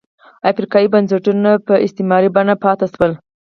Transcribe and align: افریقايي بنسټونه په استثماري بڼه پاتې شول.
افریقايي 0.51 0.87
بنسټونه 0.93 1.51
په 1.67 1.73
استثماري 1.85 2.29
بڼه 2.35 2.55
پاتې 2.63 2.85
شول. 2.93 3.11